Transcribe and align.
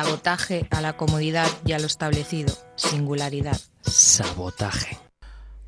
Sabotaje 0.00 0.64
a 0.70 0.80
la 0.80 0.96
comodidad 0.96 1.48
y 1.64 1.72
a 1.72 1.80
lo 1.80 1.88
establecido. 1.88 2.54
Singularidad. 2.76 3.58
Sabotaje. 3.82 4.96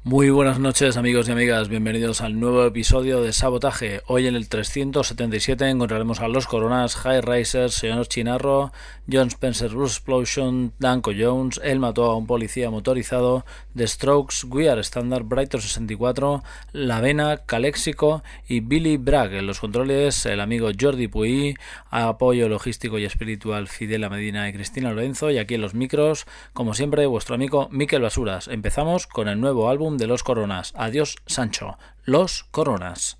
Muy 0.05 0.31
buenas 0.31 0.61
noches 0.61 0.97
amigos 0.97 1.29
y 1.29 1.33
amigas, 1.33 1.69
bienvenidos 1.69 2.21
al 2.21 2.39
nuevo 2.41 2.65
episodio 2.65 3.21
de 3.23 3.33
Sabotaje. 3.33 4.03
Hoy 4.07 4.29
en 4.29 4.37
el 4.37 4.49
377 4.49 5.69
encontraremos 5.69 6.21
a 6.21 6.29
Los 6.29 6.47
Coronas, 6.47 6.95
High 6.95 7.21
Risers, 7.21 7.75
Señor 7.75 8.07
Chinarro, 8.07 8.73
John 9.13 9.29
Spencer 9.29 9.69
Bruce 9.71 9.97
Explosion, 9.97 10.73
Danko 10.79 11.11
Jones, 11.19 11.61
Él 11.65 11.81
mató 11.81 12.05
a 12.05 12.17
un 12.17 12.27
policía 12.27 12.71
motorizado, 12.71 13.45
The 13.77 13.87
Strokes, 13.87 14.45
We 14.45 14.69
Are 14.69 14.81
Standard, 14.81 15.25
Brighton 15.25 15.61
64, 15.61 16.43
La 16.73 17.01
Vena, 17.01 17.39
Calexico 17.47 18.23
y 18.49 18.61
Billy 18.61 18.97
Bragg. 18.97 19.35
En 19.35 19.47
los 19.47 19.61
controles 19.61 20.27
el 20.27 20.41
amigo 20.41 20.71
Jordi 20.79 21.09
Puy, 21.09 21.57
apoyo 21.91 22.49
logístico 22.49 22.99
y 22.99 23.05
espiritual 23.05 23.69
Fidela 23.69 24.09
Medina 24.09 24.49
y 24.49 24.53
Cristina 24.53 24.91
Lorenzo 24.91 25.31
y 25.31 25.39
aquí 25.39 25.55
en 25.55 25.63
los 25.63 25.75
micros, 25.75 26.27
como 26.53 26.75
siempre, 26.75 27.07
vuestro 27.07 27.35
amigo 27.35 27.69
Miquel 27.71 28.03
Basuras. 28.03 28.49
Empezamos 28.49 29.07
con 29.07 29.29
el 29.29 29.41
nuevo 29.41 29.69
álbum 29.69 29.97
de 29.97 30.07
Los 30.07 30.23
Coronas. 30.23 30.73
Adiós, 30.77 31.17
Sancho. 31.27 31.79
Los 32.05 32.45
Coronas. 32.51 33.20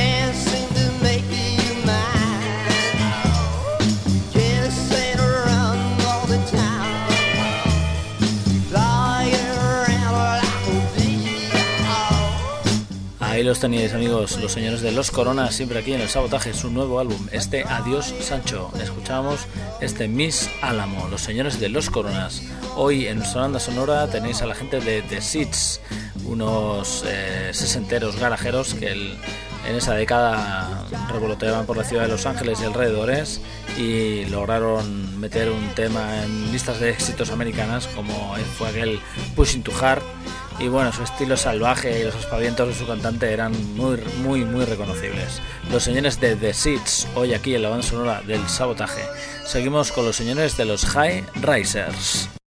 Los 13.51 13.59
teníais 13.59 13.93
amigos, 13.93 14.39
los 14.39 14.53
señores 14.53 14.79
de 14.79 14.93
Los 14.93 15.11
Coronas, 15.11 15.53
siempre 15.53 15.77
aquí 15.77 15.91
en 15.91 15.99
el 15.99 16.07
sabotaje, 16.07 16.53
su 16.53 16.71
nuevo 16.71 17.01
álbum, 17.01 17.27
este 17.33 17.65
Adiós 17.65 18.13
Sancho. 18.21 18.71
Escuchamos 18.81 19.41
este 19.81 20.07
Miss 20.07 20.49
Álamo, 20.61 21.09
los 21.09 21.19
señores 21.19 21.59
de 21.59 21.67
Los 21.67 21.89
Coronas. 21.89 22.43
Hoy 22.77 23.07
en 23.07 23.17
nuestra 23.17 23.41
banda 23.41 23.59
sonora 23.59 24.07
tenéis 24.07 24.41
a 24.41 24.45
la 24.45 24.55
gente 24.55 24.79
de 24.79 25.01
The 25.01 25.19
Seeds, 25.19 25.81
unos 26.23 27.03
eh, 27.05 27.49
sesenteros 27.51 28.17
garajeros 28.17 28.73
que 28.73 28.93
en 28.93 29.75
esa 29.75 29.95
década 29.95 30.87
revoloteaban 31.11 31.65
por 31.65 31.75
la 31.75 31.83
ciudad 31.83 32.03
de 32.03 32.09
Los 32.09 32.25
Ángeles 32.25 32.61
y 32.61 32.63
alrededores 32.63 33.41
y 33.77 34.25
lograron 34.27 35.19
meter 35.19 35.49
un 35.49 35.67
tema 35.75 36.23
en 36.23 36.53
listas 36.53 36.79
de 36.79 36.89
éxitos 36.89 37.31
americanas 37.31 37.87
como 37.87 38.33
fue 38.57 38.69
aquel 38.69 39.01
Pushing 39.35 39.61
to 39.61 39.73
Heart 39.73 40.03
y 40.61 40.67
bueno, 40.67 40.93
su 40.93 41.03
estilo 41.03 41.35
salvaje 41.37 41.99
y 41.99 42.03
los 42.03 42.15
aspavientos 42.15 42.67
de 42.67 42.75
su 42.75 42.85
cantante 42.85 43.31
eran 43.31 43.51
muy, 43.75 43.97
muy, 44.23 44.45
muy 44.45 44.63
reconocibles. 44.65 45.41
Los 45.71 45.83
señores 45.83 46.19
de 46.19 46.35
The 46.35 46.53
Seeds, 46.53 47.07
hoy 47.15 47.33
aquí 47.33 47.55
en 47.55 47.63
la 47.63 47.69
banda 47.69 47.85
sonora 47.85 48.21
del 48.21 48.47
sabotaje. 48.47 49.01
Seguimos 49.43 49.91
con 49.91 50.05
los 50.05 50.15
señores 50.15 50.57
de 50.57 50.65
los 50.65 50.85
High 50.85 51.25
Risers. 51.41 52.40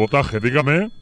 Sabotaje, 0.00 0.40
dígame. 0.40 0.99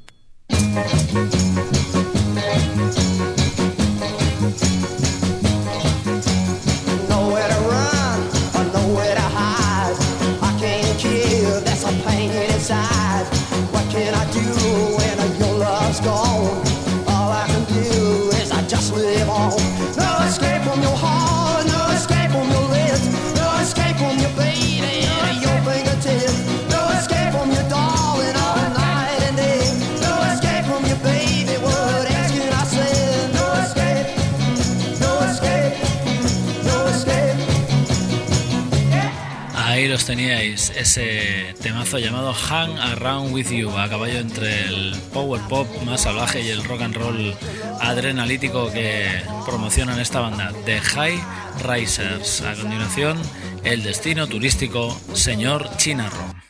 Teníais 39.96 40.70
ese 40.76 41.54
temazo 41.62 41.98
llamado 41.98 42.34
Hang 42.34 42.78
Around 42.78 43.32
With 43.32 43.48
You, 43.48 43.70
a 43.70 43.88
caballo 43.88 44.18
entre 44.18 44.66
el 44.66 44.94
power 45.14 45.40
pop 45.48 45.66
más 45.86 46.02
salvaje 46.02 46.42
y 46.42 46.48
el 46.50 46.62
rock 46.62 46.82
and 46.82 46.94
roll 46.94 47.34
adrenalítico 47.80 48.70
que 48.70 49.22
promocionan 49.46 49.98
esta 49.98 50.20
banda, 50.20 50.52
The 50.66 50.78
High 50.78 51.20
Risers. 51.64 52.42
A 52.42 52.54
continuación, 52.54 53.18
el 53.64 53.82
destino 53.82 54.26
turístico 54.26 54.94
Señor 55.14 55.74
Chinarro. 55.78 56.47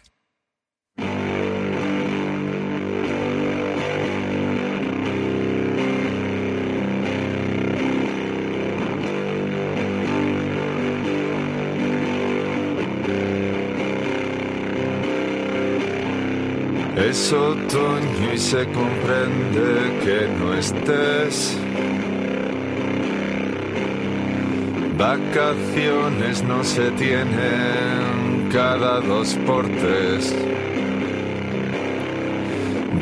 Es 17.19 17.33
otoño 17.33 18.33
y 18.33 18.39
se 18.39 18.65
comprende 18.67 19.99
que 20.05 20.29
no 20.39 20.55
estés. 20.55 21.59
Vacaciones 24.97 26.45
no 26.45 26.63
se 26.63 26.93
tienen 26.93 28.49
cada 28.53 29.01
dos 29.01 29.37
por 29.45 29.67
tres. 29.67 30.33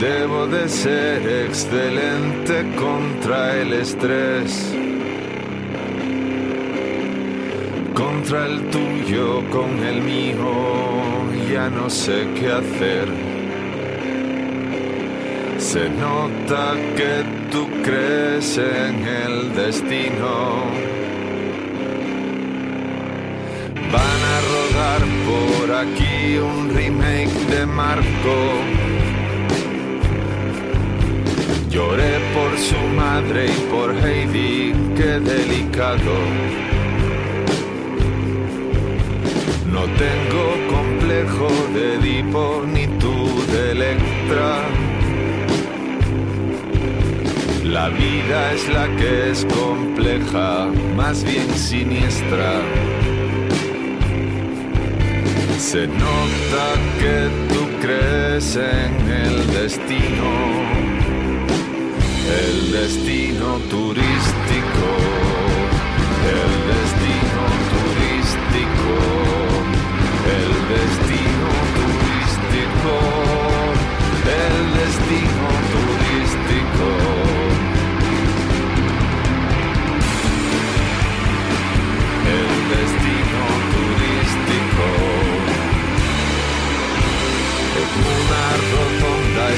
Debo 0.00 0.46
de 0.46 0.66
ser 0.70 1.44
excelente 1.46 2.74
contra 2.74 3.54
el 3.54 3.74
estrés. 3.74 4.74
Contra 7.92 8.46
el 8.46 8.62
tuyo, 8.70 9.42
con 9.50 9.78
el 9.84 10.00
mío, 10.00 10.52
ya 11.52 11.68
no 11.68 11.90
sé 11.90 12.26
qué 12.34 12.48
hacer. 12.48 13.35
Se 15.72 15.88
nota 15.88 16.74
que 16.96 17.24
tú 17.50 17.66
crees 17.82 18.56
en 18.56 19.04
el 19.04 19.52
destino. 19.52 20.62
Van 23.92 24.20
a 24.34 24.36
rodar 24.52 25.02
por 25.28 25.74
aquí 25.74 26.38
un 26.38 26.72
remake 26.72 27.38
de 27.50 27.66
Marco. 27.66 28.36
Lloré 31.68 32.14
por 32.32 32.56
su 32.56 32.80
madre 32.94 33.46
y 33.46 33.58
por 33.68 33.90
Heidi, 33.92 34.72
qué 34.96 35.18
delicado. 35.18 36.14
No 39.66 39.82
tengo 40.04 40.44
complejo 40.70 41.48
de 41.74 41.94
Edipo 41.96 42.62
ni 42.72 42.86
tú 43.00 43.44
de 43.52 43.72
Electra. 43.72 44.75
La 47.76 47.90
vida 47.90 48.54
es 48.54 48.66
la 48.70 48.86
que 48.96 49.32
es 49.32 49.44
compleja, 49.44 50.70
más 50.96 51.22
bien 51.22 51.46
siniestra. 51.54 52.52
Se 55.58 55.86
nota 55.86 56.66
que 56.98 57.28
tú 57.52 57.60
crees 57.82 58.56
en 58.56 58.94
el 59.24 59.36
destino, 59.52 60.30
el 62.44 62.72
destino 62.72 63.58
turístico, 63.68 64.86
el 66.38 66.52
destino 66.72 67.42
turístico, 67.76 68.94
el 70.38 70.52
destino 70.74 71.35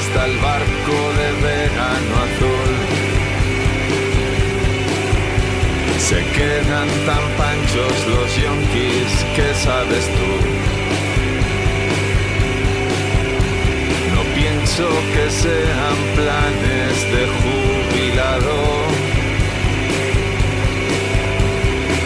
está 0.09 0.25
el 0.25 0.37
barco 0.37 0.97
de 1.19 1.29
verano 1.47 2.13
azul. 2.27 2.71
Se 5.99 6.19
quedan 6.37 6.89
tan 7.05 7.23
panchos 7.37 7.95
los 8.13 8.29
yonkis, 8.41 9.11
¿qué 9.35 9.53
sabes 9.53 10.05
tú? 10.17 10.31
No 14.15 14.21
pienso 14.39 14.87
que 15.13 15.25
sean 15.43 15.97
planes 16.17 16.95
de 17.13 17.23
jubilado. 17.39 18.57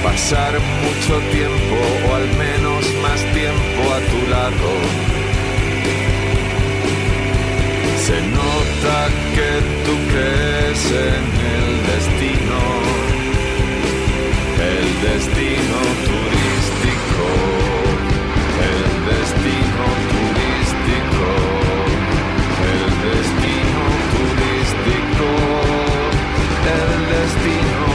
Pasar 0.03 0.53
mucho 0.83 1.13
tiempo 1.31 1.77
o 2.09 2.15
al 2.15 2.27
menos 2.43 2.83
más 3.01 3.21
tiempo 3.33 3.81
a 3.95 3.99
tu 4.11 4.29
lado 4.29 5.12
se 8.05 8.21
nota 8.21 9.07
que 9.33 9.51
tú 9.85 9.93
crees 10.11 10.83
en 10.91 11.25
el 11.55 11.69
destino, 11.91 12.61
el 14.71 14.87
destino 15.07 15.79
turístico, 16.09 17.27
el 18.71 18.83
destino 19.11 19.85
turístico, 20.13 21.27
el 22.75 22.91
destino 23.07 23.85
turístico, 24.13 25.29
el 26.75 26.91
destino 27.15 27.92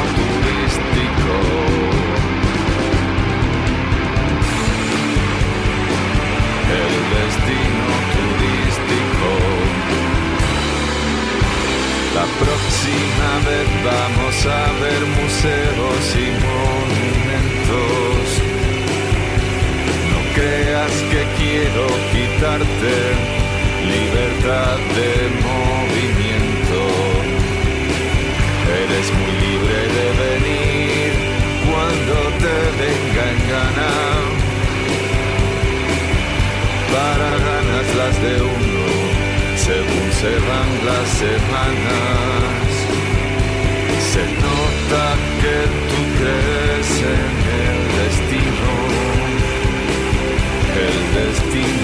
próxima 12.89 13.33
vez 13.45 13.69
vamos 13.85 14.47
a 14.47 14.73
ver 14.81 15.01
museos 15.21 16.03
y 16.15 16.29
monumentos. 16.47 18.25
No 20.13 20.21
creas 20.35 20.93
que 21.11 21.23
quiero 21.37 21.87
quitarte 22.13 22.95
libertad 23.95 24.79
de 24.97 25.13
movimiento. 25.49 26.81
Eres 28.83 29.07
muy 29.19 29.33
libre 29.47 29.79
de 29.97 30.07
venir 30.25 31.11
cuando 31.69 32.15
te 32.43 32.57
venga 32.81 33.25
en 33.33 33.41
gana. 33.51 33.93
Para 36.93 37.31
ganas 37.31 37.89
las 37.97 38.15
de 38.23 38.35
uno 38.43 38.87
según 39.57 40.13
se 40.13 40.33
van 40.49 40.71
las 40.87 41.09
semanas. 41.09 42.58
Nota 44.27 45.17
que 45.41 45.57
tú 45.89 46.01
crees 46.19 46.91
en 47.03 47.35
el 47.67 47.79
destino, 47.99 48.71
el 50.75 50.99
destino 51.15 51.78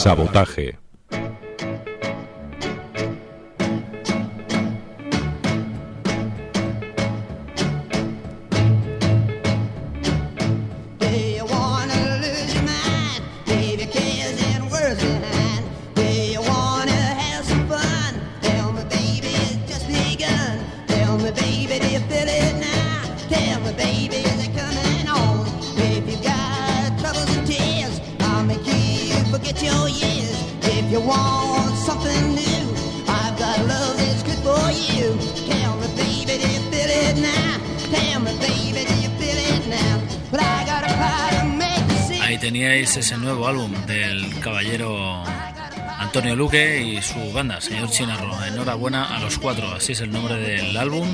Sabotaje. 0.00 0.79
Señor 47.60 47.90
Chinarro. 47.90 48.32
Enhorabuena 48.44 49.16
a 49.16 49.20
los 49.20 49.38
cuatro, 49.38 49.72
así 49.72 49.92
es 49.92 50.00
el 50.00 50.10
nombre 50.10 50.36
del 50.36 50.76
álbum. 50.76 51.08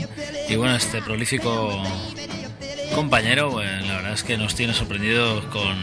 Y 0.49 0.57
bueno, 0.57 0.77
este 0.77 1.03
prolífico 1.03 1.83
compañero, 2.95 3.51
pues, 3.51 3.87
la 3.87 3.97
verdad 3.97 4.13
es 4.13 4.23
que 4.23 4.37
nos 4.39 4.55
tiene 4.55 4.73
sorprendidos 4.73 5.45
con 5.47 5.77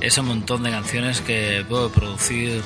ese 0.00 0.22
montón 0.22 0.62
de 0.62 0.70
canciones 0.70 1.20
que 1.20 1.64
puede 1.68 1.88
producir 1.90 2.62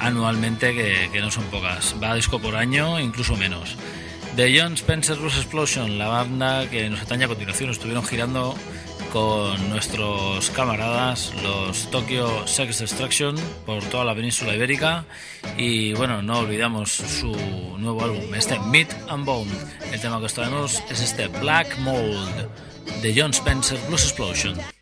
anualmente, 0.00 0.74
que, 0.74 1.10
que 1.12 1.20
no 1.20 1.30
son 1.30 1.44
pocas. 1.44 1.94
Va 2.02 2.12
a 2.12 2.14
disco 2.14 2.40
por 2.40 2.56
año, 2.56 2.98
incluso 2.98 3.36
menos. 3.36 3.76
The 4.36 4.58
John 4.58 4.74
Spencer 4.74 5.16
Blues 5.18 5.36
Explosion, 5.36 5.98
la 5.98 6.08
banda 6.08 6.68
que 6.68 6.88
nos 6.88 7.02
atañe 7.02 7.24
a 7.24 7.28
continuación, 7.28 7.70
estuvieron 7.70 8.04
girando 8.04 8.56
con 9.12 9.68
nuestros 9.68 10.48
camaradas, 10.50 11.32
los 11.42 11.90
Tokyo 11.90 12.46
Sex 12.46 12.78
Destruction, 12.78 13.36
por 13.66 13.84
toda 13.84 14.04
la 14.04 14.14
península 14.14 14.54
ibérica. 14.54 15.04
Y 15.58 15.92
bueno, 15.92 16.22
no 16.22 16.38
olvidamos 16.38 16.90
su 16.92 17.32
nuevo 17.78 18.02
álbum, 18.02 18.34
este 18.34 18.58
Meat 18.58 18.88
and 19.08 19.26
Bone. 19.26 19.52
El 19.92 20.00
tema 20.00 20.18
que 20.18 20.24
os 20.24 20.34
traemos 20.34 20.82
es 20.90 21.00
este 21.00 21.28
Black 21.28 21.78
Mold 21.80 22.48
de 23.02 23.14
John 23.14 23.32
Spencer 23.32 23.78
Blues 23.86 24.04
Explosion. 24.04 24.81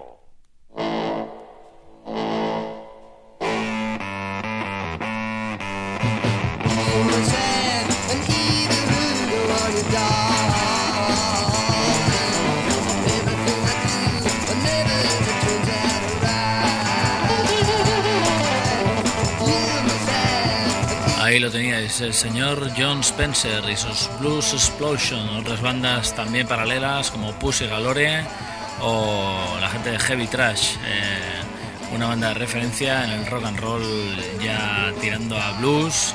Lo 21.41 21.49
teníais, 21.49 21.99
el 22.01 22.13
señor 22.13 22.69
John 22.77 22.99
Spencer 22.99 23.67
y 23.67 23.75
sus 23.75 24.07
Blues 24.19 24.53
Explosion, 24.53 25.27
otras 25.37 25.59
bandas 25.59 26.15
también 26.15 26.45
paralelas 26.45 27.09
como 27.09 27.33
Pussy 27.33 27.65
Galore 27.65 28.23
o 28.79 29.57
la 29.59 29.67
gente 29.69 29.89
de 29.89 29.97
Heavy 29.97 30.27
Trash, 30.27 30.75
eh, 30.85 31.95
una 31.95 32.09
banda 32.09 32.27
de 32.27 32.33
referencia 32.35 33.05
en 33.05 33.11
el 33.11 33.25
rock 33.25 33.45
and 33.45 33.59
roll 33.59 33.83
ya 34.39 34.93
tirando 35.01 35.35
a 35.35 35.53
blues 35.53 36.13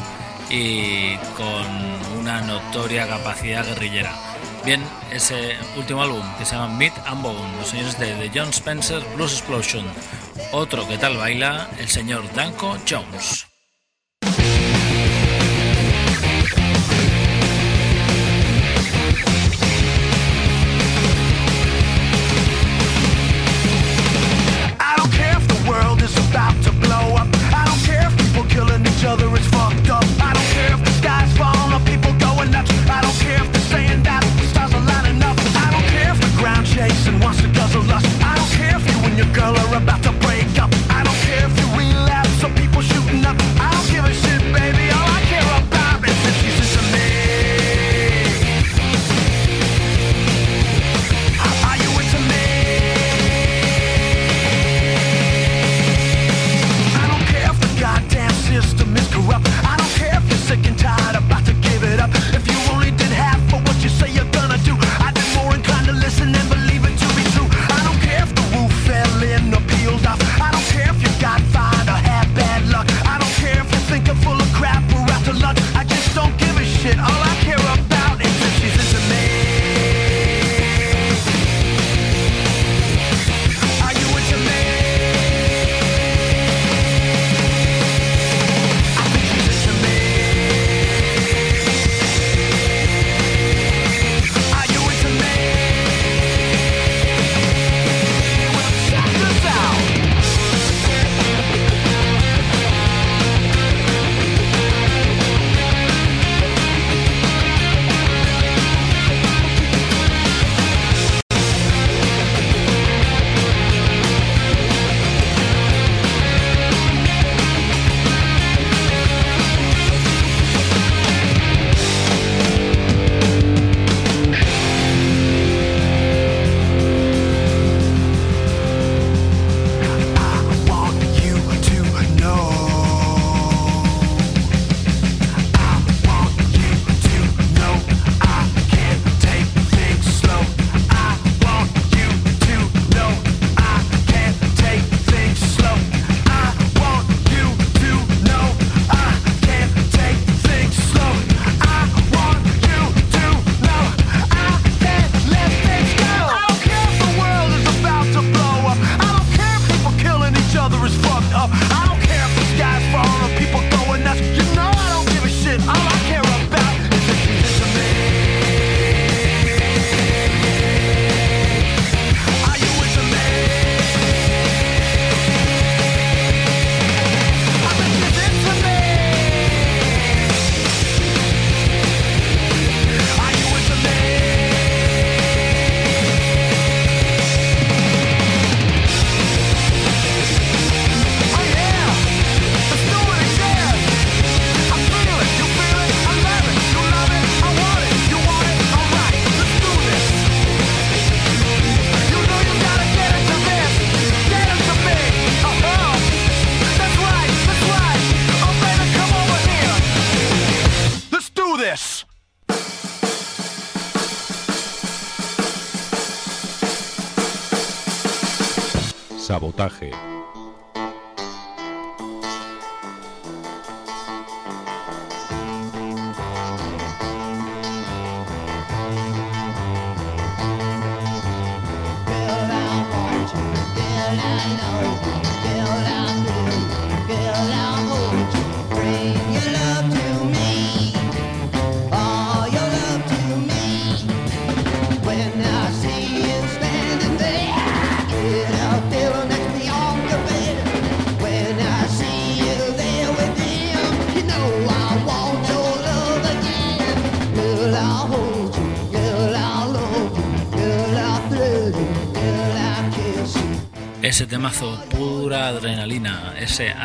y 0.48 1.16
con 1.36 2.20
una 2.20 2.42
notoria 2.42 3.08
capacidad 3.08 3.66
guerrillera. 3.66 4.12
Bien, 4.64 4.80
ese 5.10 5.56
último 5.76 6.02
álbum 6.02 6.22
que 6.38 6.44
se 6.44 6.54
llama 6.54 6.76
Meat 6.76 6.94
and 7.04 7.22
Bone, 7.22 7.56
los 7.58 7.68
señores 7.68 7.98
de, 7.98 8.14
de 8.14 8.30
John 8.32 8.50
Spencer 8.50 9.02
Blues 9.16 9.32
Explosion. 9.32 9.84
Otro 10.52 10.86
que 10.86 10.98
tal 10.98 11.16
baila, 11.16 11.68
el 11.80 11.88
señor 11.88 12.32
Danko 12.32 12.76
Jones. 12.88 13.46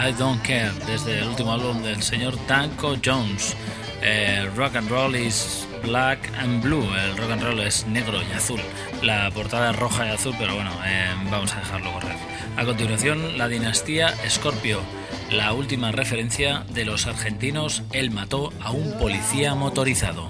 I 0.03 0.13
Don't 0.13 0.41
Care, 0.41 0.71
desde 0.87 1.19
el 1.19 1.27
último 1.27 1.53
álbum 1.53 1.83
del 1.83 2.01
señor 2.01 2.33
Danko 2.47 2.95
Jones. 3.05 3.55
Eh, 4.01 4.49
rock 4.55 4.75
and 4.75 4.89
Roll 4.89 5.15
is 5.15 5.67
Black 5.83 6.27
and 6.39 6.63
Blue, 6.63 6.83
el 6.95 7.15
rock 7.17 7.29
and 7.29 7.43
roll 7.43 7.59
es 7.59 7.85
negro 7.85 8.19
y 8.19 8.31
azul. 8.33 8.59
La 9.03 9.29
portada 9.29 9.69
es 9.69 9.75
roja 9.75 10.07
y 10.07 10.09
azul, 10.09 10.33
pero 10.39 10.55
bueno, 10.55 10.71
eh, 10.87 11.11
vamos 11.29 11.53
a 11.53 11.59
dejarlo 11.59 11.93
correr. 11.93 12.15
A 12.57 12.65
continuación, 12.65 13.37
la 13.37 13.47
dinastía 13.47 14.15
Scorpio, 14.27 14.81
la 15.29 15.53
última 15.53 15.91
referencia 15.91 16.63
de 16.69 16.83
los 16.83 17.05
argentinos, 17.05 17.83
él 17.91 18.09
mató 18.09 18.51
a 18.59 18.71
un 18.71 18.97
policía 18.97 19.53
motorizado. 19.53 20.29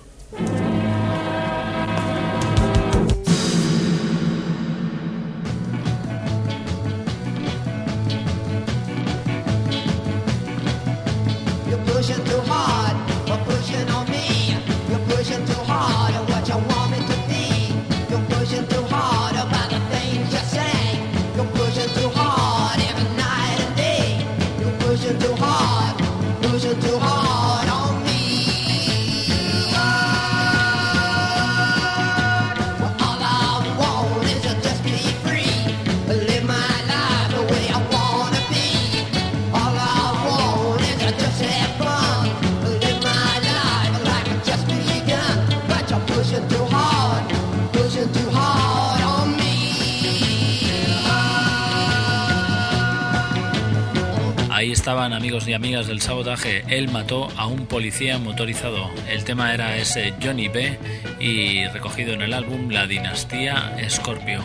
Estaban 54.81 55.13
amigos 55.13 55.47
y 55.47 55.53
amigas 55.53 55.85
del 55.85 56.01
sabotaje. 56.01 56.63
Él 56.67 56.89
mató 56.89 57.27
a 57.37 57.45
un 57.45 57.67
policía 57.67 58.17
motorizado. 58.17 58.89
El 59.07 59.23
tema 59.23 59.53
era 59.53 59.77
ese 59.77 60.11
Johnny 60.19 60.47
B 60.47 60.79
y 61.19 61.67
recogido 61.67 62.13
en 62.13 62.23
el 62.23 62.33
álbum 62.33 62.71
La 62.71 62.87
Dinastía 62.87 63.77
Scorpio. 63.87 64.41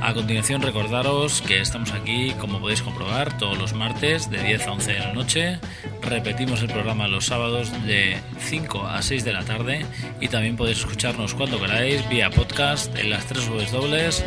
A 0.00 0.14
continuación 0.14 0.62
recordaros 0.62 1.42
que 1.42 1.60
estamos 1.60 1.92
aquí, 1.92 2.32
como 2.40 2.58
podéis 2.58 2.80
comprobar, 2.80 3.36
todos 3.36 3.58
los 3.58 3.74
martes 3.74 4.30
de 4.30 4.42
10 4.42 4.66
a 4.66 4.72
11 4.72 4.92
de 4.94 4.98
la 4.98 5.12
noche. 5.12 5.58
Repetimos 6.00 6.62
el 6.62 6.68
programa 6.68 7.06
los 7.06 7.26
sábados 7.26 7.70
de 7.84 8.16
5 8.38 8.86
a 8.86 9.02
6 9.02 9.24
de 9.26 9.32
la 9.34 9.44
tarde 9.44 9.84
y 10.22 10.28
también 10.28 10.56
podéis 10.56 10.78
escucharnos 10.78 11.34
cuando 11.34 11.60
queráis 11.60 12.08
vía 12.08 12.30
podcast 12.30 12.96
en 12.96 13.10
las 13.10 13.26
tres 13.26 13.46
dobles 13.70 14.24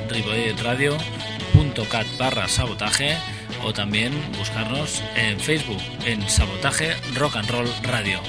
barra 2.20 2.48
sabotaje 2.48 3.16
o 3.64 3.74
también 3.74 4.14
buscarnos 4.38 5.04
en 5.16 5.40
Facebook 5.40 5.82
en 6.06 6.28
Sabotaje 6.30 6.94
Rock 7.16 7.36
and 7.38 7.50
Roll 7.50 7.70
Radio. 7.84 8.20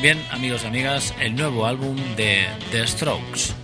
Bien, 0.00 0.18
amigos 0.30 0.62
y 0.64 0.66
amigas, 0.66 1.14
el 1.20 1.34
nuevo 1.34 1.66
álbum 1.66 1.96
de 2.16 2.46
The 2.70 2.86
Strokes. 2.86 3.63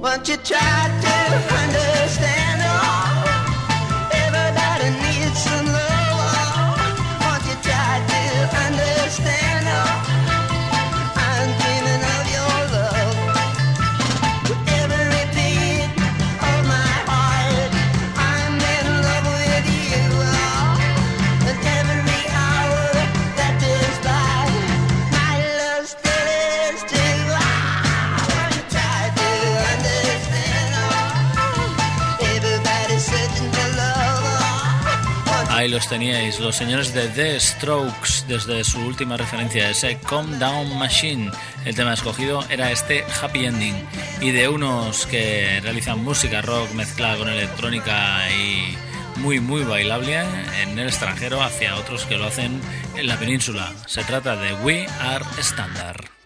Won't 0.00 0.26
you 0.30 0.36
try 0.38 0.88
to 1.02 1.79
teníais, 35.90 36.38
los 36.38 36.54
señores 36.54 36.94
de 36.94 37.08
The 37.08 37.40
Strokes, 37.40 38.24
desde 38.28 38.62
su 38.62 38.78
última 38.78 39.16
referencia, 39.16 39.68
ese 39.68 39.98
Calm 39.98 40.38
Down 40.38 40.78
Machine. 40.78 41.32
El 41.64 41.74
tema 41.74 41.94
escogido 41.94 42.44
era 42.48 42.70
este 42.70 43.04
Happy 43.20 43.44
Ending. 43.44 43.74
Y 44.20 44.30
de 44.30 44.46
unos 44.46 45.06
que 45.06 45.58
realizan 45.60 46.04
música 46.04 46.42
rock 46.42 46.70
mezclada 46.74 47.16
con 47.16 47.28
electrónica 47.28 48.30
y 48.30 48.76
muy 49.16 49.40
muy 49.40 49.64
bailable 49.64 50.16
en 50.62 50.78
el 50.78 50.86
extranjero 50.86 51.42
hacia 51.42 51.74
otros 51.74 52.06
que 52.06 52.16
lo 52.16 52.26
hacen 52.26 52.60
en 52.94 53.08
la 53.08 53.18
península. 53.18 53.72
Se 53.86 54.04
trata 54.04 54.36
de 54.36 54.54
We 54.54 54.86
Are 55.00 55.24
Standard. 55.40 56.19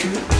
Thank 0.00 0.32
you. 0.32 0.39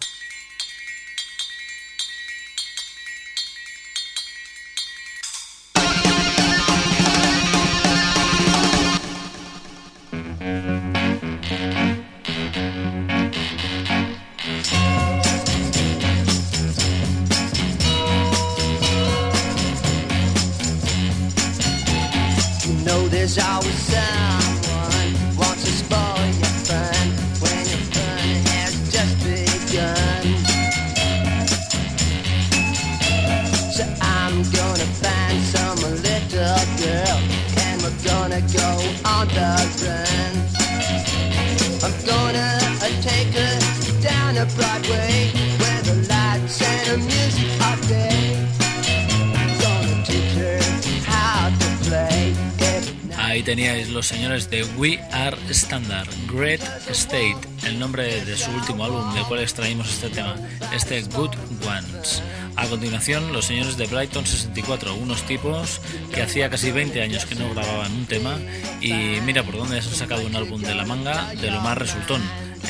su 58.41 58.51
último 58.51 58.85
álbum, 58.85 59.13
del 59.13 59.23
cual 59.25 59.41
extraímos 59.41 59.87
este 59.87 60.09
tema, 60.09 60.35
este 60.73 61.03
Good 61.03 61.35
Ones. 61.67 62.23
A 62.55 62.65
continuación, 62.65 63.31
los 63.33 63.45
señores 63.45 63.77
de 63.77 63.85
Brighton 63.85 64.25
64, 64.25 64.95
unos 64.95 65.21
tipos 65.27 65.79
que 66.11 66.23
hacía 66.23 66.49
casi 66.49 66.71
20 66.71 67.03
años 67.03 67.27
que 67.27 67.35
no 67.35 67.53
grababan 67.53 67.91
un 67.93 68.07
tema 68.07 68.39
y 68.81 69.19
mira 69.25 69.43
por 69.43 69.57
dónde 69.57 69.79
se 69.81 69.89
han 69.89 69.95
sacado 69.95 70.25
un 70.25 70.35
álbum 70.35 70.59
de 70.59 70.73
la 70.73 70.85
manga 70.85 71.27
de 71.35 71.51
lo 71.51 71.61
más 71.61 71.77
resultón. 71.77 72.21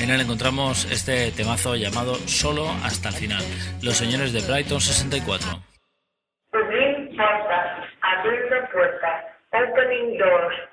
En 0.01 0.09
él 0.09 0.19
encontramos 0.19 0.91
este 0.91 1.31
temazo 1.31 1.77
llamado 1.77 2.15
Solo 2.27 2.69
hasta 2.83 3.07
el 3.09 3.15
final, 3.15 3.43
los 3.81 3.95
señores 3.95 4.33
de 4.33 4.41
Brighton 4.41 4.81
64. 4.81 5.47
Pues 6.51 6.63
opening 9.53 10.17
doors. 10.17 10.70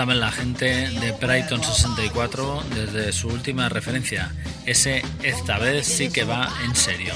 Ahí 0.00 0.04
estaban 0.04 0.20
la 0.20 0.32
gente 0.32 0.64
de 0.88 1.12
Brighton 1.12 1.62
64 1.62 2.64
desde 2.74 3.12
su 3.12 3.28
última 3.28 3.68
referencia, 3.68 4.32
ese 4.64 5.02
esta 5.22 5.58
vez 5.58 5.86
sí 5.86 6.08
que 6.08 6.24
va 6.24 6.48
en 6.64 6.74
serio. 6.74 7.12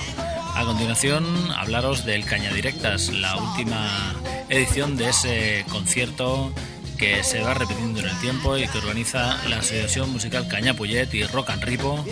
A 0.54 0.66
continuación, 0.66 1.24
hablaros 1.56 2.04
del 2.04 2.26
Caña 2.26 2.52
Directas, 2.52 3.08
la 3.08 3.36
última 3.36 4.14
edición 4.50 4.98
de 4.98 5.08
ese 5.08 5.64
concierto 5.70 6.52
que 6.98 7.22
se 7.24 7.40
va 7.40 7.54
repitiendo 7.54 8.00
en 8.00 8.06
el 8.06 8.20
tiempo 8.20 8.56
y 8.56 8.66
que 8.68 8.78
organiza 8.78 9.38
la 9.48 9.58
Asociación 9.58 10.10
Musical 10.10 10.48
Caña 10.48 10.74
Puyet 10.74 11.12
y 11.14 11.24
Rock 11.24 11.50
and 11.50 11.64
Ripo. 11.64 12.04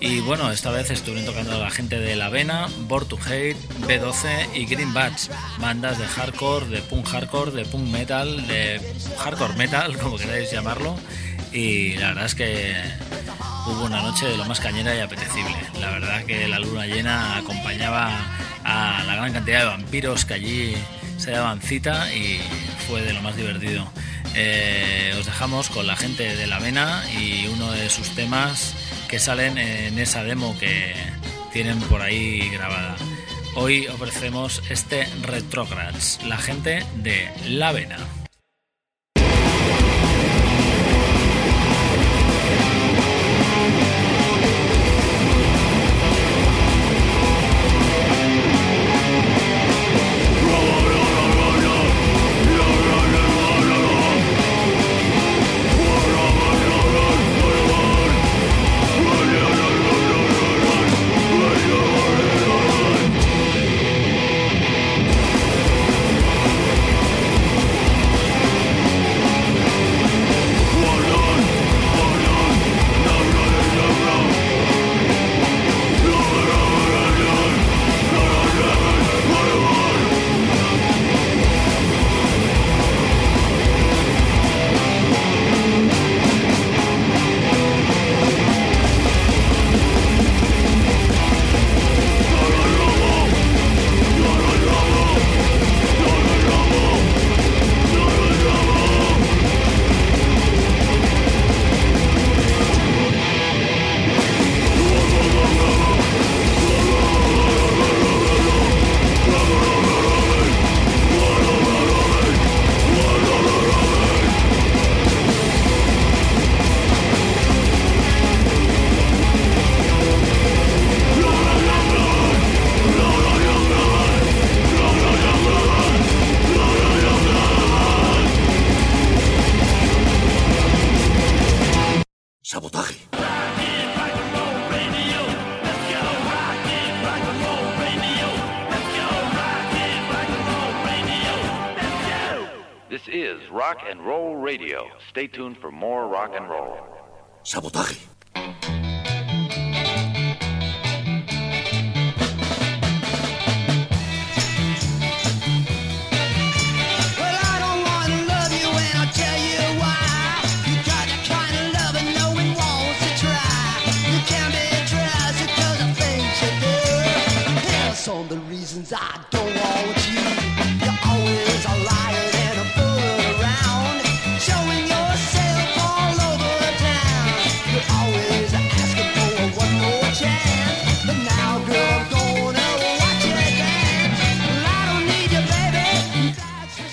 Y 0.00 0.20
bueno, 0.20 0.50
esta 0.50 0.70
vez 0.70 0.90
estuvieron 0.90 1.26
tocando 1.26 1.58
la 1.58 1.70
gente 1.70 1.98
de 1.98 2.16
La 2.16 2.28
Vena, 2.28 2.68
Born 2.88 3.06
to 3.08 3.18
Hate, 3.24 3.56
B12 3.86 4.54
y 4.54 4.64
Green 4.66 4.92
Bats, 4.94 5.30
bandas 5.58 5.98
de 5.98 6.06
hardcore, 6.06 6.66
de 6.66 6.82
punk 6.82 7.06
hardcore, 7.08 7.52
de 7.52 7.64
punk 7.64 7.88
metal, 7.88 8.46
de 8.46 8.80
hardcore 9.18 9.54
metal, 9.54 9.96
como 10.02 10.16
queráis 10.16 10.50
llamarlo. 10.50 10.96
Y 11.52 11.94
la 11.96 12.08
verdad 12.08 12.26
es 12.26 12.34
que 12.34 12.74
hubo 13.66 13.84
una 13.84 14.02
noche 14.02 14.26
de 14.26 14.36
lo 14.36 14.44
más 14.44 14.60
cañera 14.60 14.94
y 14.94 15.00
apetecible. 15.00 15.56
La 15.80 15.90
verdad 15.90 16.24
que 16.24 16.48
la 16.48 16.58
luna 16.58 16.86
llena 16.86 17.36
acompañaba 17.36 18.10
a 18.64 19.02
la 19.04 19.16
gran 19.16 19.32
cantidad 19.32 19.60
de 19.60 19.66
vampiros 19.66 20.24
que 20.24 20.34
allí 20.34 20.74
se 21.18 21.30
daban 21.32 21.60
cita 21.60 22.12
y 22.12 22.40
fue 22.88 23.02
de 23.02 23.12
lo 23.12 23.22
más 23.22 23.36
divertido. 23.36 23.86
Eh, 24.34 25.14
os 25.18 25.26
dejamos 25.26 25.68
con 25.68 25.86
la 25.86 25.96
gente 25.96 26.36
de 26.36 26.46
La 26.46 26.58
Vena 26.58 27.04
y 27.20 27.46
uno 27.46 27.70
de 27.72 27.90
sus 27.90 28.10
temas 28.10 28.74
que 29.08 29.18
salen 29.18 29.58
en 29.58 29.98
esa 29.98 30.24
demo 30.24 30.56
que 30.58 30.94
tienen 31.52 31.78
por 31.80 32.00
ahí 32.00 32.48
grabada. 32.50 32.96
Hoy 33.54 33.86
ofrecemos 33.88 34.62
este 34.70 35.06
Retrogrades, 35.22 36.18
la 36.24 36.38
gente 36.38 36.84
de 36.96 37.30
La 37.46 37.72
Vena. 37.72 37.98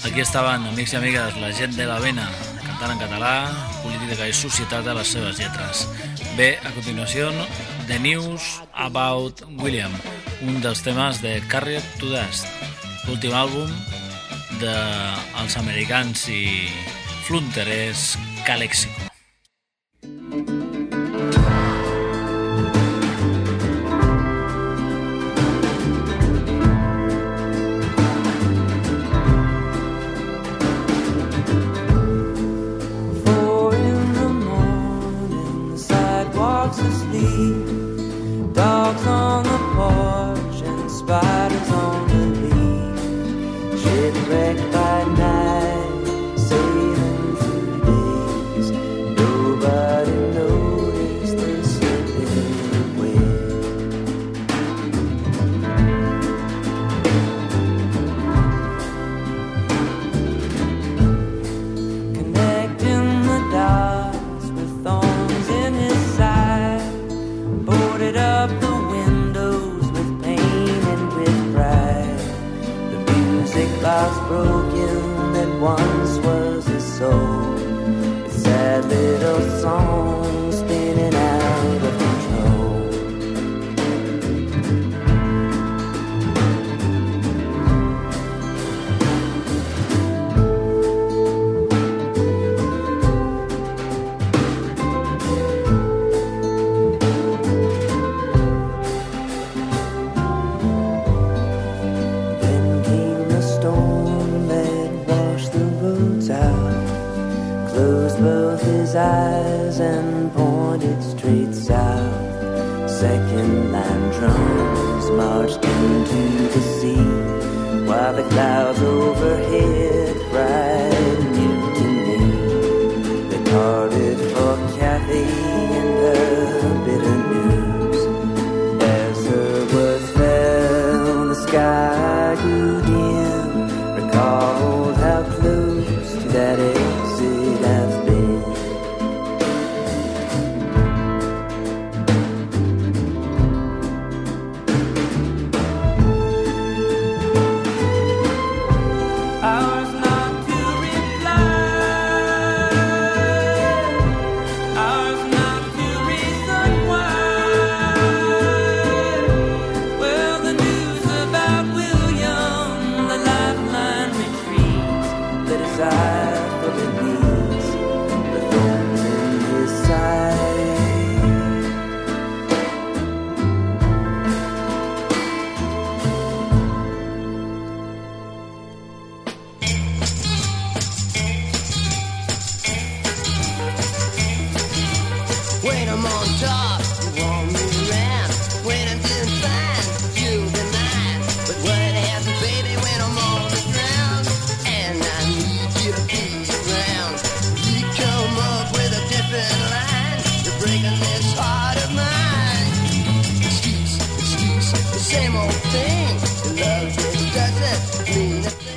Aquí 0.03 0.21
estaven, 0.21 0.65
amics 0.67 0.93
i 0.93 0.97
amigues, 0.97 1.35
la 1.39 1.51
gent 1.51 1.75
de 1.75 1.85
la 1.87 1.99
vena, 1.99 2.29
cantant 2.63 2.95
en 2.95 3.03
català, 3.03 3.33
política 3.83 4.27
i 4.27 4.33
societat 4.35 4.87
a 4.87 4.95
les 4.95 5.11
seves 5.15 5.39
lletres. 5.39 5.83
Bé, 6.39 6.53
a 6.63 6.71
continuació, 6.71 7.29
The 7.91 7.99
News 7.99 8.47
About 8.87 9.43
William, 9.59 9.91
un 10.45 10.59
dels 10.63 10.81
temes 10.85 11.21
de 11.23 11.39
Carrier 11.51 11.81
to 11.99 12.11
Dust, 12.11 12.47
l'últim 13.07 13.35
àlbum 13.35 13.71
dels 14.59 15.59
americans 15.59 16.27
i 16.31 16.67
flunterers 17.27 18.13
Calexico. 18.47 18.98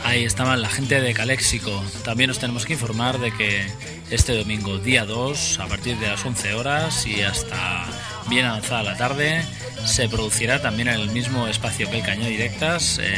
Ahí 0.04 0.24
estaban 0.24 0.60
la 0.60 0.68
gente 0.68 1.00
de 1.00 1.14
Caléxico. 1.14 1.82
También 2.04 2.28
os 2.28 2.38
tenemos 2.38 2.66
que 2.66 2.74
informar 2.74 3.18
de 3.18 3.32
que 3.32 3.66
este 4.12 4.36
domingo, 4.36 4.78
día 4.78 5.04
2, 5.06 5.58
a 5.60 5.66
partir 5.66 5.96
de 5.98 6.08
las 6.08 6.24
11 6.24 6.54
horas 6.54 7.06
y 7.06 7.22
hasta 7.22 7.84
bien 8.28 8.44
avanzada 8.46 8.82
la 8.82 8.96
tarde, 8.96 9.44
se 9.84 10.08
producirá 10.08 10.60
también 10.62 10.88
en 10.88 11.00
el 11.00 11.10
mismo 11.10 11.48
espacio 11.48 11.90
que 11.90 11.98
el 11.98 12.02
Cañón 12.04 12.28
Directas, 12.28 12.98
eh, 13.02 13.14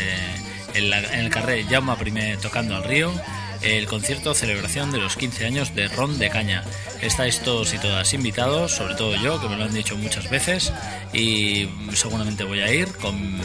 en, 0.74 0.90
la- 0.90 0.99
en 1.12 1.20
el 1.20 1.30
carré 1.30 1.64
Jaume 1.64 1.92
I 2.07 2.36
tocando 2.38 2.76
al 2.76 2.84
río, 2.84 3.12
el 3.62 3.86
concierto 3.86 4.34
celebración 4.34 4.92
de 4.92 4.99
los 4.99 5.16
15 5.16 5.47
años 5.47 5.74
de 5.74 5.88
Ron 5.88 6.18
de 6.18 6.28
Caña. 6.30 6.62
Estáis 7.01 7.40
todos 7.40 7.72
y 7.74 7.78
todas 7.78 8.12
invitados, 8.14 8.72
sobre 8.72 8.95
todo 8.95 9.16
yo, 9.16 9.40
que 9.40 9.49
me 9.49 9.57
lo 9.57 9.64
han 9.64 9.72
dicho 9.74 9.97
muchas 9.97 10.28
veces, 10.30 10.72
y 11.12 11.68
seguramente 11.95 12.45
voy 12.45 12.61
a 12.61 12.72
ir 12.72 12.88
con 12.97 13.40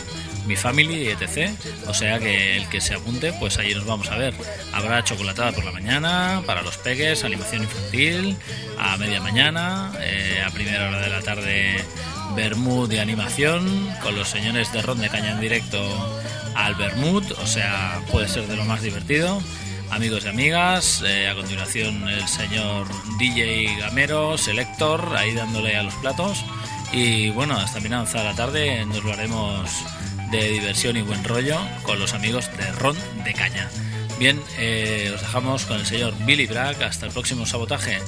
mi 0.49 0.55
family, 0.55 1.07
etc. 1.09 1.51
O 1.87 1.93
sea 1.93 2.17
que 2.17 2.57
el 2.57 2.67
que 2.69 2.81
se 2.81 2.95
apunte, 2.95 3.31
pues 3.33 3.59
allí 3.59 3.75
nos 3.75 3.85
vamos 3.85 4.09
a 4.09 4.17
ver. 4.17 4.33
Habrá 4.73 5.03
chocolatada 5.03 5.51
por 5.51 5.63
la 5.63 5.71
mañana, 5.71 6.41
para 6.47 6.63
los 6.63 6.77
peques, 6.77 7.23
animación 7.23 7.61
infantil, 7.63 8.35
a 8.79 8.97
media 8.97 9.21
mañana, 9.21 9.93
eh, 10.01 10.43
a 10.45 10.49
primera 10.49 10.89
hora 10.89 11.01
de 11.01 11.09
la 11.09 11.21
tarde, 11.21 11.85
Bermud 12.35 12.89
de 12.89 12.99
animación, 12.99 13.89
con 14.01 14.15
los 14.15 14.27
señores 14.27 14.73
de 14.73 14.81
Ron 14.81 14.99
de 14.99 15.09
Caña 15.09 15.31
en 15.31 15.39
directo 15.39 15.79
al 16.55 16.73
Bermud, 16.73 17.31
o 17.31 17.45
sea, 17.45 18.01
puede 18.11 18.27
ser 18.27 18.47
de 18.47 18.55
lo 18.55 18.65
más 18.65 18.81
divertido. 18.81 19.41
Amigos 19.91 20.25
y 20.25 20.29
amigas, 20.29 21.03
eh, 21.05 21.27
a 21.29 21.35
continuación 21.35 22.09
el 22.09 22.27
señor 22.27 22.87
DJ 23.19 23.77
Gamero, 23.79 24.37
Selector, 24.37 25.15
ahí 25.15 25.35
dándole 25.35 25.77
a 25.77 25.83
los 25.83 25.93
platos. 25.95 26.43
Y 26.91 27.29
bueno, 27.29 27.55
hasta 27.55 27.79
bien 27.79 27.93
avanzada 27.93 28.31
la 28.31 28.35
tarde 28.35 28.83
nos 28.85 29.03
lo 29.03 29.13
haremos 29.13 29.69
de 30.31 30.49
diversión 30.49 30.97
y 30.97 31.01
buen 31.01 31.23
rollo 31.23 31.57
con 31.83 31.99
los 31.99 32.13
amigos 32.13 32.49
de 32.57 32.71
Ron 32.73 32.97
de 33.23 33.33
Caña. 33.33 33.69
Bien, 34.19 34.41
eh, 34.57 35.11
os 35.15 35.21
dejamos 35.21 35.65
con 35.65 35.79
el 35.79 35.85
señor 35.85 36.13
Billy 36.25 36.45
Bragg 36.45 36.83
hasta 36.83 37.05
el 37.05 37.11
próximo 37.11 37.45
sabotaje, 37.45 37.99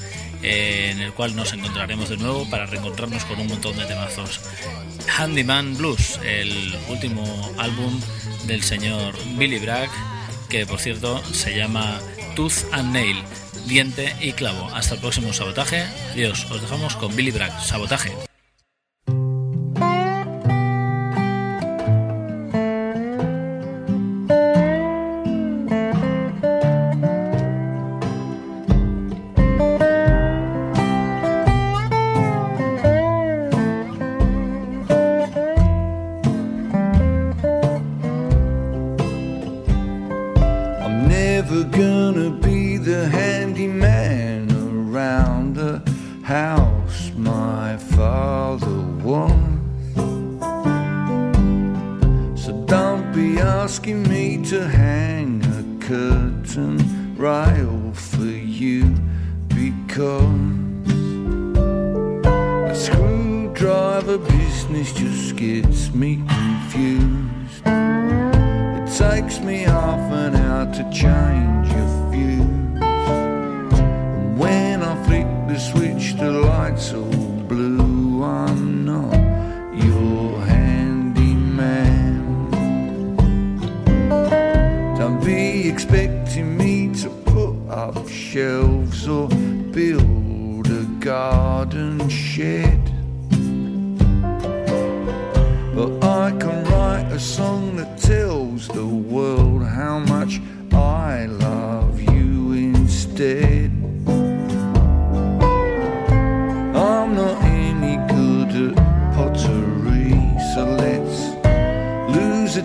eh, 0.43 0.89
en 0.91 1.01
el 1.01 1.13
cual 1.13 1.35
nos 1.35 1.53
encontraremos 1.53 2.09
de 2.09 2.17
nuevo 2.17 2.49
para 2.49 2.65
reencontrarnos 2.65 3.23
con 3.25 3.39
un 3.39 3.47
montón 3.47 3.77
de 3.77 3.85
temazos. 3.85 4.41
Handyman 5.17 5.77
Blues, 5.77 6.19
el 6.23 6.75
último 6.89 7.51
álbum 7.57 7.99
del 8.45 8.61
señor 8.61 9.15
Billy 9.37 9.59
Bragg, 9.59 9.89
que 10.49 10.65
por 10.65 10.79
cierto 10.79 11.23
se 11.33 11.55
llama 11.55 11.99
Tooth 12.35 12.65
and 12.73 12.93
Nail, 12.93 13.23
diente 13.67 14.13
y 14.19 14.33
clavo. 14.33 14.69
Hasta 14.75 14.95
el 14.95 14.99
próximo 14.99 15.31
sabotaje. 15.31 15.85
Adiós, 16.11 16.45
os 16.51 16.61
dejamos 16.61 16.95
con 16.97 17.15
Billy 17.15 17.31
Bragg, 17.31 17.57
sabotaje. 17.63 18.30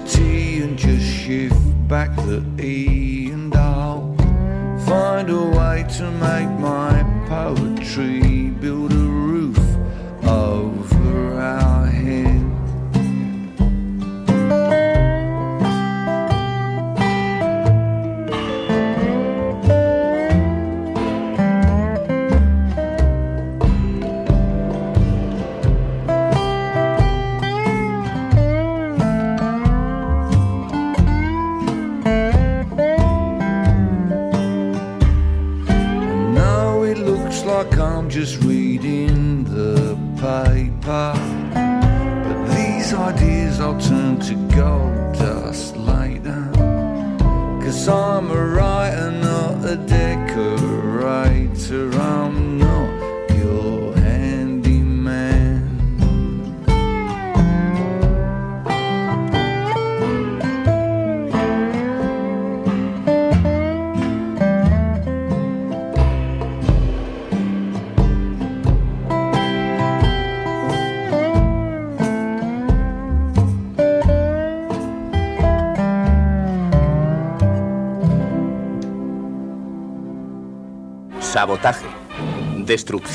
T 0.09 0.61
and 0.63 0.79
just 0.79 1.05
shift 1.05 1.57
back 1.89 2.15
the 2.17 2.43
E, 2.63 3.31
and 3.33 3.55
I'll 3.55 4.15
find 4.87 5.29
a 5.31 5.43
way 5.43 5.85
to 5.99 6.11
make 6.13 6.51
my 6.61 7.05
poetry 7.29 8.36